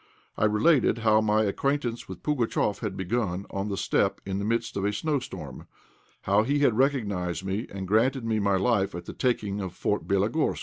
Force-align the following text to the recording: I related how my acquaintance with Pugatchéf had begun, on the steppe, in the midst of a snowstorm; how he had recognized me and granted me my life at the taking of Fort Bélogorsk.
I 0.35 0.45
related 0.45 0.97
how 1.05 1.21
my 1.21 1.43
acquaintance 1.43 2.09
with 2.09 2.23
Pugatchéf 2.23 2.79
had 2.79 2.97
begun, 2.97 3.45
on 3.51 3.67
the 3.69 3.77
steppe, 3.77 4.19
in 4.25 4.39
the 4.39 4.45
midst 4.45 4.75
of 4.75 4.83
a 4.83 4.91
snowstorm; 4.91 5.67
how 6.23 6.41
he 6.41 6.57
had 6.57 6.75
recognized 6.75 7.45
me 7.45 7.67
and 7.71 7.87
granted 7.87 8.25
me 8.25 8.39
my 8.39 8.55
life 8.57 8.95
at 8.95 9.05
the 9.05 9.13
taking 9.13 9.59
of 9.61 9.73
Fort 9.75 10.07
Bélogorsk. 10.07 10.57